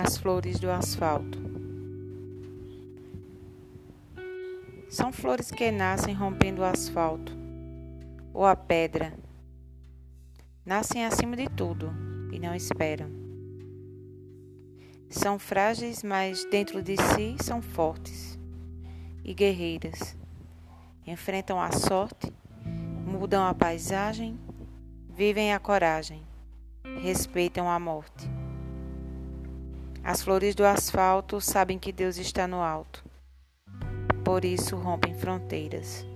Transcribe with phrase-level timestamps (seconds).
[0.00, 1.38] as flores do asfalto.
[4.88, 7.36] São flores que nascem rompendo o asfalto
[8.32, 9.12] ou a pedra.
[10.64, 11.92] Nascem acima de tudo
[12.32, 13.10] e não esperam.
[15.10, 18.38] São frágeis, mas dentro de si são fortes
[19.24, 20.16] e guerreiras.
[21.04, 22.32] Enfrentam a sorte,
[23.04, 24.38] mudam a paisagem,
[25.08, 26.22] vivem a coragem,
[27.02, 28.37] respeitam a morte.
[30.08, 33.04] As flores do asfalto sabem que Deus está no alto.
[34.24, 36.07] Por isso rompem fronteiras.